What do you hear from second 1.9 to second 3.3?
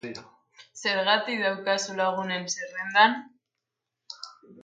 lagunen zerrendan?